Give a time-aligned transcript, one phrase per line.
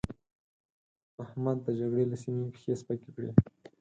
[1.23, 3.29] احمد د جګړې له سيمې پښې سپکې کړې.